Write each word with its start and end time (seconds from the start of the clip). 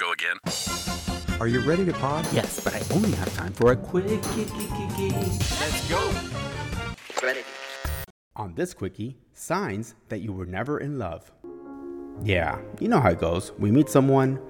go 0.00 0.12
again. 0.12 0.38
Are 1.40 1.46
you 1.46 1.60
ready 1.60 1.84
to 1.84 1.92
pod? 1.92 2.26
Yes, 2.32 2.58
but 2.60 2.74
I 2.74 2.80
only 2.94 3.10
have 3.12 3.34
time 3.34 3.52
for 3.52 3.72
a 3.72 3.76
quick. 3.76 4.06
Let's 4.06 5.88
go. 5.88 6.12
Ready. 7.22 7.40
On 8.36 8.54
this 8.54 8.72
quickie, 8.72 9.18
signs 9.34 9.94
that 10.08 10.20
you 10.20 10.32
were 10.32 10.46
never 10.46 10.78
in 10.78 10.98
love. 10.98 11.30
Yeah, 12.22 12.58
you 12.80 12.88
know 12.88 12.98
how 13.00 13.10
it 13.10 13.20
goes. 13.20 13.52
We 13.58 13.70
meet 13.70 13.90
someone 13.90 14.40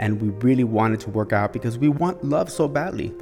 and 0.00 0.20
we 0.20 0.30
really 0.30 0.64
want 0.64 0.94
it 0.94 1.00
to 1.00 1.10
work 1.10 1.34
out 1.34 1.52
because 1.52 1.76
we 1.78 1.88
want 1.88 2.24
love 2.24 2.50
so 2.50 2.66
badly. 2.66 3.12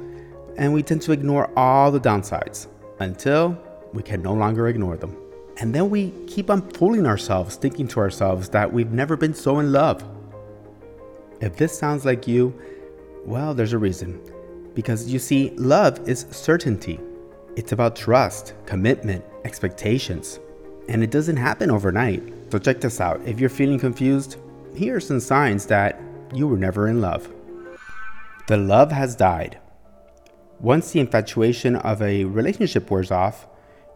And 0.57 0.73
we 0.73 0.83
tend 0.83 1.01
to 1.03 1.11
ignore 1.11 1.51
all 1.57 1.91
the 1.91 1.99
downsides 1.99 2.67
until 2.99 3.57
we 3.91 4.03
can 4.03 4.21
no 4.21 4.33
longer 4.33 4.69
ignore 4.69 4.95
them. 4.95 5.17
And 5.57 5.75
then 5.75 5.89
we 5.89 6.11
keep 6.27 6.49
on 6.49 6.61
fooling 6.71 7.05
ourselves, 7.05 7.57
thinking 7.57 7.87
to 7.89 7.99
ourselves 7.99 8.49
that 8.49 8.71
we've 8.71 8.91
never 8.91 9.17
been 9.17 9.33
so 9.33 9.59
in 9.59 9.71
love. 9.71 10.03
If 11.43 11.57
this 11.57 11.77
sounds 11.77 12.05
like 12.05 12.25
you, 12.25 12.57
well, 13.25 13.53
there's 13.53 13.73
a 13.73 13.77
reason. 13.77 14.17
Because 14.75 15.11
you 15.11 15.19
see, 15.19 15.49
love 15.57 16.07
is 16.07 16.25
certainty. 16.31 17.01
It's 17.57 17.73
about 17.73 17.97
trust, 17.97 18.53
commitment, 18.65 19.25
expectations. 19.43 20.39
And 20.87 21.03
it 21.03 21.11
doesn't 21.11 21.35
happen 21.35 21.69
overnight. 21.69 22.23
So 22.49 22.59
check 22.59 22.79
this 22.79 23.01
out. 23.01 23.19
If 23.25 23.41
you're 23.41 23.49
feeling 23.49 23.77
confused, 23.77 24.37
here 24.73 24.95
are 24.95 25.01
some 25.01 25.19
signs 25.19 25.65
that 25.65 26.01
you 26.33 26.47
were 26.47 26.57
never 26.57 26.87
in 26.87 27.01
love. 27.01 27.29
The 28.47 28.55
love 28.55 28.93
has 28.93 29.13
died. 29.13 29.59
Once 30.61 30.91
the 30.91 31.01
infatuation 31.01 31.75
of 31.75 32.01
a 32.01 32.23
relationship 32.23 32.89
wears 32.89 33.11
off, 33.11 33.47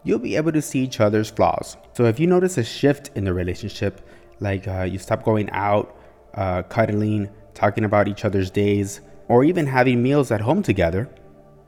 you'll 0.04 0.18
be 0.18 0.36
able 0.36 0.52
to 0.52 0.60
see 0.60 0.80
each 0.80 1.00
other's 1.00 1.30
flaws. 1.30 1.78
So 1.94 2.04
if 2.04 2.20
you 2.20 2.26
notice 2.26 2.58
a 2.58 2.62
shift 2.62 3.10
in 3.14 3.24
the 3.24 3.32
relationship, 3.32 4.06
like 4.38 4.68
uh, 4.68 4.82
you 4.82 4.98
stop 4.98 5.24
going 5.24 5.48
out, 5.52 5.96
uh, 6.34 6.62
cuddling, 6.64 7.30
talking 7.58 7.84
about 7.84 8.06
each 8.06 8.24
other's 8.24 8.50
days, 8.50 9.00
or 9.26 9.42
even 9.42 9.66
having 9.66 10.00
meals 10.00 10.30
at 10.30 10.40
home 10.40 10.62
together, 10.62 11.10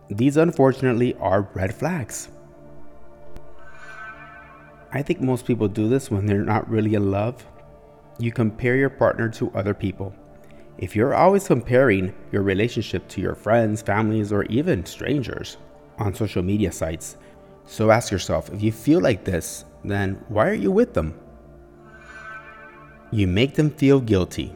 these 0.09 0.37
unfortunately 0.37 1.15
are 1.15 1.49
red 1.53 1.75
flags. 1.75 2.29
I 4.93 5.03
think 5.03 5.21
most 5.21 5.47
people 5.47 5.67
do 5.67 5.89
this 5.89 6.09
when 6.11 6.27
they're 6.27 6.45
not 6.45 6.71
really 6.71 6.95
in 6.95 7.11
love. 7.11 7.45
You 8.21 8.31
compare 8.31 8.77
your 8.77 8.91
partner 8.91 9.29
to 9.31 9.51
other 9.51 9.75
people. 9.75 10.15
If 10.79 10.95
you're 10.95 11.15
always 11.15 11.49
comparing 11.49 12.15
your 12.31 12.43
relationship 12.43 13.09
to 13.09 13.21
your 13.21 13.35
friends, 13.35 13.83
families, 13.83 14.33
or 14.33 14.45
even 14.45 14.87
strangers 14.87 15.57
on 15.99 16.15
social 16.15 16.43
media 16.43 16.71
sites, 16.71 17.17
so 17.67 17.91
ask 17.91 18.13
yourself 18.13 18.49
if 18.53 18.63
you 18.63 18.71
feel 18.71 19.01
like 19.01 19.25
this, 19.25 19.65
then 19.85 20.25
why 20.29 20.49
are 20.49 20.55
you 20.55 20.71
with 20.71 20.95
them? 20.95 21.19
You 23.11 23.27
make 23.27 23.55
them 23.57 23.71
feel 23.71 24.01
guilty. 24.01 24.55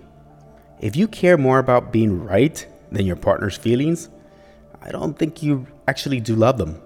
If 0.81 0.97
you 0.97 1.09
care 1.09 1.39
more 1.39 1.59
about 1.59 1.93
being 1.93 2.25
right 2.25 2.67
than 2.91 3.07
your 3.07 3.17
partner's 3.17 3.57
feelings, 3.57 4.09
I 4.83 4.91
don't 4.91 5.19
think 5.19 5.43
you 5.43 5.67
actually 5.89 6.21
do 6.21 6.35
love 6.35 6.59
them. 6.59 6.81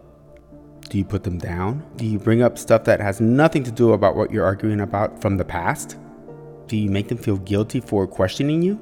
Do 0.88 0.98
you 0.98 1.04
put 1.04 1.24
them 1.24 1.38
down? 1.38 1.84
Do 1.96 2.06
you 2.06 2.18
bring 2.18 2.42
up 2.42 2.58
stuff 2.58 2.84
that 2.84 3.00
has 3.00 3.20
nothing 3.20 3.62
to 3.64 3.70
do 3.70 3.92
about 3.92 4.16
what 4.16 4.30
you're 4.30 4.44
arguing 4.44 4.80
about 4.80 5.20
from 5.20 5.36
the 5.36 5.44
past? 5.44 5.96
Do 6.66 6.76
you 6.76 6.90
make 6.90 7.08
them 7.08 7.18
feel 7.18 7.38
guilty 7.38 7.80
for 7.80 8.06
questioning 8.06 8.62
you? 8.62 8.78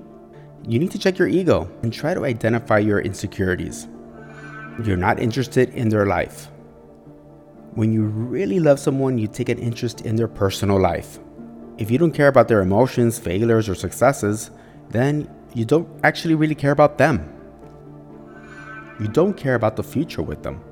You 0.68 0.78
need 0.78 0.90
to 0.90 0.98
check 0.98 1.18
your 1.18 1.28
ego 1.28 1.70
and 1.82 1.92
try 1.92 2.12
to 2.12 2.24
identify 2.24 2.78
your 2.78 3.00
insecurities. 3.00 3.88
You're 4.84 4.96
not 4.96 5.18
interested 5.20 5.70
in 5.70 5.88
their 5.88 6.06
life. 6.06 6.48
When 7.74 7.92
you 7.92 8.04
really 8.04 8.58
love 8.58 8.80
someone, 8.80 9.18
you 9.18 9.28
take 9.28 9.48
an 9.48 9.58
interest 9.58 10.02
in 10.02 10.16
their 10.16 10.28
personal 10.28 10.80
life. 10.80 11.18
If 11.78 11.90
you 11.90 11.98
don't 11.98 12.12
care 12.12 12.28
about 12.28 12.48
their 12.48 12.60
emotions, 12.60 13.18
failures, 13.18 13.68
or 13.68 13.74
successes, 13.74 14.50
then 14.90 15.28
you 15.54 15.64
don't 15.64 15.88
actually 16.04 16.34
really 16.34 16.54
care 16.54 16.72
about 16.72 16.98
them. 16.98 17.32
You 19.00 19.08
don't 19.08 19.34
care 19.34 19.54
about 19.54 19.76
the 19.76 19.82
future 19.82 20.22
with 20.22 20.42
them. 20.42 20.62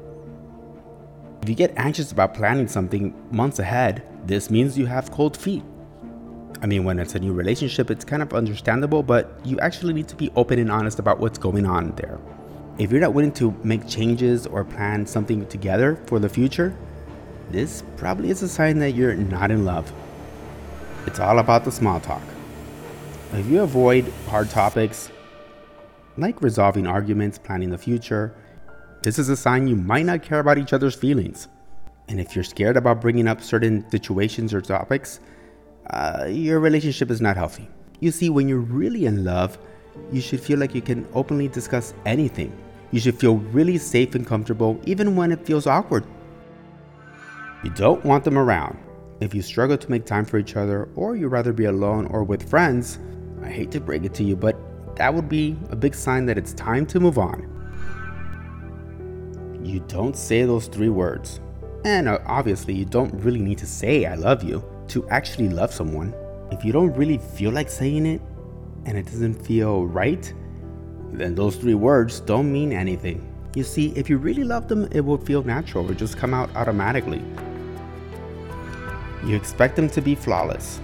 If 1.43 1.49
you 1.49 1.55
get 1.55 1.75
anxious 1.77 2.11
about 2.11 2.33
planning 2.35 2.69
something 2.69 3.15
months 3.31 3.59
ahead, 3.59 4.03
this 4.27 4.51
means 4.51 4.79
you 4.79 4.87
have 4.87 5.11
cold 5.11 5.37
feet. 5.37 5.63
I 6.63 6.67
mean, 6.67 6.85
when 6.85 6.99
it's 6.99 7.15
a 7.15 7.19
new 7.19 7.35
relationship, 7.35 7.91
it's 7.91 8.05
kind 8.05 8.23
of 8.23 8.33
understandable, 8.33 9.03
but 9.03 9.39
you 9.45 9.61
actually 9.61 9.93
need 9.93 10.09
to 10.09 10.17
be 10.17 10.31
open 10.37 10.59
and 10.59 10.71
honest 10.71 10.99
about 10.99 11.19
what's 11.19 11.37
going 11.37 11.67
on 11.67 11.95
there. 11.97 12.19
If 12.79 12.91
you're 12.91 13.01
not 13.01 13.13
willing 13.13 13.33
to 13.33 13.55
make 13.63 13.87
changes 13.87 14.47
or 14.47 14.65
plan 14.65 15.07
something 15.07 15.47
together 15.49 15.97
for 16.07 16.19
the 16.19 16.29
future, 16.29 16.75
this 17.51 17.83
probably 17.99 18.31
is 18.31 18.43
a 18.43 18.49
sign 18.49 18.79
that 18.79 18.93
you're 18.93 19.15
not 19.15 19.51
in 19.51 19.67
love. 19.67 19.93
It's 21.07 21.21
all 21.21 21.39
about 21.39 21.65
the 21.65 21.73
small 21.73 22.01
talk. 22.01 22.23
If 23.33 23.47
you 23.47 23.63
avoid 23.63 24.13
hard 24.29 24.51
topics, 24.51 25.11
like 26.17 26.41
resolving 26.41 26.87
arguments, 26.87 27.39
planning 27.39 27.71
the 27.71 27.79
future, 27.79 28.35
this 29.03 29.19
is 29.19 29.29
a 29.29 29.37
sign 29.37 29.67
you 29.67 29.77
might 29.77 30.07
not 30.07 30.23
care 30.23 30.39
about 30.39 30.59
each 30.59 30.73
other's 30.73 30.95
feelings. 30.95 31.49
And 32.09 32.21
if 32.21 32.35
you're 32.35 32.45
scared 32.45 32.77
about 32.77 33.01
bringing 33.01 33.27
up 33.27 33.43
certain 33.43 33.89
situations 33.91 34.55
or 34.55 34.61
topics, 34.61 35.21
uh, 35.91 36.27
your 36.29 36.61
relationship 36.61 37.11
is 37.11 37.21
not 37.21 37.37
healthy. 37.37 37.69
You 38.01 38.11
see, 38.11 38.31
when 38.31 38.49
you're 38.49 38.59
really 38.59 39.07
in 39.07 39.25
love, 39.25 39.59
you 40.13 40.21
should 40.21 40.41
feel 40.41 40.59
like 40.59 40.75
you 40.75 40.83
can 40.83 41.07
openly 41.15 41.49
discuss 41.49 41.95
anything. 42.07 42.57
You 42.91 43.01
should 43.01 43.19
feel 43.19 43.37
really 43.37 43.79
safe 43.79 44.15
and 44.15 44.27
comfortable, 44.27 44.81
even 44.85 45.17
when 45.17 45.33
it 45.33 45.45
feels 45.45 45.67
awkward. 45.67 46.05
You 47.65 47.71
don't 47.71 48.05
want 48.05 48.25
them 48.25 48.39
around. 48.39 48.79
If 49.21 49.35
you 49.35 49.43
struggle 49.43 49.79
to 49.79 49.91
make 49.91 50.05
time 50.05 50.25
for 50.25 50.39
each 50.39 50.57
other, 50.57 50.89
or 50.97 51.17
you'd 51.17 51.29
rather 51.29 51.53
be 51.53 51.67
alone 51.67 52.07
or 52.07 52.25
with 52.25 52.49
friends, 52.49 52.99
I 53.43 53.49
hate 53.49 53.71
to 53.73 53.81
break 53.81 54.05
it 54.05 54.15
to 54.15 54.25
you, 54.25 54.37
but 54.37 54.57
that 54.97 55.13
would 55.13 55.29
be 55.29 55.57
a 55.71 55.77
big 55.77 55.95
sign 55.95 56.27
that 56.27 56.39
it's 56.39 56.53
time 56.55 56.87
to 56.87 57.01
move 57.01 57.19
on 57.19 57.55
you 59.67 59.81
don't 59.89 60.17
say 60.17 60.45
those 60.45 60.67
three 60.67 60.89
words. 60.89 61.41
And 61.85 62.09
uh, 62.09 62.19
obviously, 62.27 62.75
you 62.75 62.85
don't 62.85 63.13
really 63.23 63.41
need 63.41 63.59
to 63.59 63.67
say 63.67 64.07
I 64.07 64.15
love 64.15 64.43
you 64.43 64.65
to 64.89 65.09
actually 65.09 65.49
love 65.49 65.73
someone. 65.73 66.15
If 66.51 66.65
you 66.65 66.73
don't 66.73 66.93
really 66.95 67.19
feel 67.19 67.51
like 67.51 67.69
saying 67.69 68.07
it 68.07 68.21
and 68.87 68.97
it 68.97 69.07
doesn't 69.07 69.35
feel 69.35 69.87
right, 69.87 70.33
then 71.13 71.35
those 71.35 71.57
three 71.57 71.75
words 71.75 72.21
don't 72.21 72.51
mean 72.53 72.73
anything. 72.73 73.31
You 73.55 73.65
see, 73.65 73.93
if 73.97 74.11
you 74.11 74.19
really 74.19 74.45
love 74.45 74.69
them, 74.69 74.89
it 74.91 75.01
will 75.01 75.19
feel 75.19 75.43
natural, 75.43 75.89
or 75.91 75.95
just 75.95 76.17
come 76.17 76.35
out 76.35 76.55
automatically. 76.57 77.23
You 79.27 79.37
expect 79.37 79.77
them 79.77 79.89
to 79.91 80.03
be 80.03 80.15
flawless. 80.15 80.81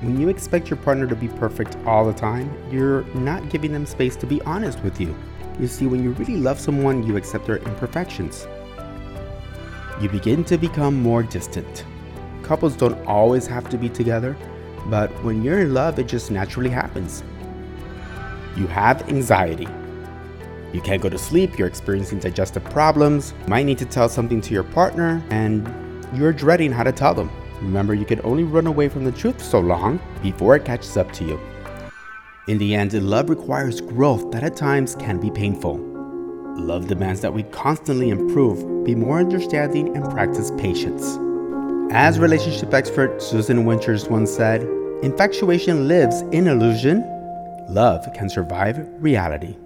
When 0.00 0.18
you 0.18 0.28
expect 0.28 0.70
your 0.70 0.78
partner 0.78 1.06
to 1.06 1.14
be 1.14 1.28
perfect 1.28 1.76
all 1.86 2.06
the 2.06 2.12
time, 2.12 2.50
you're 2.72 3.04
not 3.14 3.50
giving 3.50 3.72
them 3.72 3.84
space 3.84 4.16
to 4.16 4.26
be 4.26 4.40
honest 4.42 4.80
with 4.80 5.00
you. 5.00 5.14
You 5.60 5.68
see, 5.68 5.86
when 5.86 6.02
you 6.02 6.12
really 6.12 6.38
love 6.38 6.58
someone, 6.58 7.06
you 7.06 7.16
accept 7.16 7.46
their 7.46 7.58
imperfections. 7.58 8.46
You 10.00 10.08
begin 10.08 10.44
to 10.44 10.56
become 10.56 11.00
more 11.02 11.22
distant. 11.22 11.84
Couples 12.42 12.74
don't 12.74 13.06
always 13.06 13.46
have 13.46 13.68
to 13.68 13.76
be 13.76 13.88
together, 13.88 14.36
but 14.86 15.10
when 15.22 15.44
you're 15.44 15.60
in 15.60 15.74
love, 15.74 15.98
it 15.98 16.08
just 16.08 16.30
naturally 16.30 16.70
happens. 16.70 17.22
You 18.56 18.66
have 18.66 19.08
anxiety. 19.08 19.68
You 20.72 20.80
can't 20.80 21.02
go 21.02 21.10
to 21.10 21.18
sleep, 21.18 21.58
you're 21.58 21.68
experiencing 21.68 22.18
digestive 22.18 22.64
problems, 22.64 23.34
might 23.46 23.64
need 23.64 23.78
to 23.78 23.84
tell 23.84 24.08
something 24.08 24.40
to 24.40 24.54
your 24.54 24.64
partner, 24.64 25.22
and 25.28 25.68
you're 26.14 26.32
dreading 26.32 26.72
how 26.72 26.82
to 26.82 26.92
tell 26.92 27.14
them. 27.14 27.30
Remember, 27.62 27.94
you 27.94 28.04
can 28.04 28.20
only 28.24 28.42
run 28.42 28.66
away 28.66 28.88
from 28.88 29.04
the 29.04 29.12
truth 29.12 29.40
so 29.42 29.60
long 29.60 30.00
before 30.22 30.56
it 30.56 30.64
catches 30.64 30.96
up 30.96 31.12
to 31.12 31.24
you. 31.24 31.40
In 32.48 32.58
the 32.58 32.74
end, 32.74 32.92
love 32.92 33.30
requires 33.30 33.80
growth 33.80 34.32
that 34.32 34.42
at 34.42 34.56
times 34.56 34.96
can 34.96 35.20
be 35.20 35.30
painful. 35.30 35.78
Love 36.58 36.88
demands 36.88 37.20
that 37.20 37.32
we 37.32 37.44
constantly 37.44 38.10
improve, 38.10 38.84
be 38.84 38.96
more 38.96 39.20
understanding, 39.20 39.96
and 39.96 40.04
practice 40.10 40.50
patience. 40.58 41.18
As 41.92 42.18
relationship 42.18 42.74
expert 42.74 43.22
Susan 43.22 43.64
Winters 43.64 44.08
once 44.08 44.32
said, 44.32 44.62
infatuation 45.02 45.86
lives 45.86 46.22
in 46.32 46.48
illusion, 46.48 47.04
love 47.68 48.04
can 48.12 48.28
survive 48.28 48.76
reality. 48.98 49.56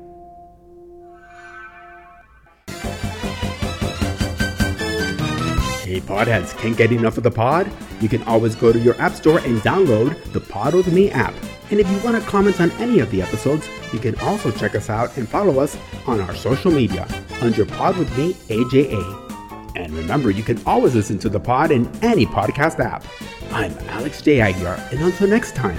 Hey 5.86 6.00
podheads, 6.00 6.56
can't 6.58 6.76
get 6.76 6.92
enough 6.92 7.16
of 7.16 7.22
the 7.22 7.30
pod? 7.30 7.70
You 8.00 8.08
can 8.08 8.22
always 8.24 8.54
go 8.54 8.72
to 8.72 8.78
your 8.78 9.00
app 9.00 9.14
store 9.14 9.38
and 9.38 9.58
download 9.60 10.32
the 10.32 10.40
Pod 10.40 10.74
With 10.74 10.92
Me 10.92 11.10
app. 11.10 11.34
And 11.70 11.80
if 11.80 11.90
you 11.90 11.98
want 11.98 12.22
to 12.22 12.28
comment 12.28 12.60
on 12.60 12.70
any 12.72 13.00
of 13.00 13.10
the 13.10 13.22
episodes, 13.22 13.68
you 13.92 13.98
can 13.98 14.18
also 14.20 14.50
check 14.50 14.74
us 14.74 14.88
out 14.90 15.16
and 15.16 15.28
follow 15.28 15.58
us 15.60 15.76
on 16.06 16.20
our 16.20 16.34
social 16.34 16.70
media 16.70 17.08
under 17.40 17.64
Pod 17.64 17.96
With 17.96 18.16
Me 18.16 18.34
AJA. 18.48 19.76
And 19.76 19.92
remember, 19.92 20.30
you 20.30 20.42
can 20.42 20.60
always 20.64 20.94
listen 20.94 21.18
to 21.20 21.28
the 21.28 21.40
pod 21.40 21.70
in 21.70 21.86
any 22.02 22.26
podcast 22.26 22.80
app. 22.80 23.04
I'm 23.50 23.72
Alex 23.88 24.22
J. 24.22 24.38
Aguiar, 24.38 24.92
and 24.92 25.02
until 25.02 25.28
next 25.28 25.54
time. 25.54 25.76